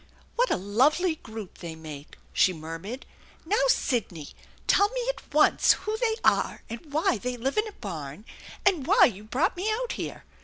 [0.35, 3.05] "What a lovely group they make!" she murmured."
[3.45, 4.29] Now, Sidney,
[4.65, 8.25] tell me at once who they are and why they live in a barn,
[8.65, 10.23] and why you brought me out here.